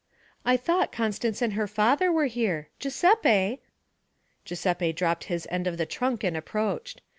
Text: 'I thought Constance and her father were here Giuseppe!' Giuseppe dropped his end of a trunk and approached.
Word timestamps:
'I 0.45 0.57
thought 0.57 0.91
Constance 0.91 1.43
and 1.43 1.53
her 1.53 1.67
father 1.67 2.11
were 2.11 2.25
here 2.25 2.69
Giuseppe!' 2.79 3.59
Giuseppe 4.45 4.91
dropped 4.93 5.25
his 5.25 5.47
end 5.51 5.67
of 5.67 5.79
a 5.79 5.85
trunk 5.85 6.23
and 6.23 6.35
approached. 6.35 7.03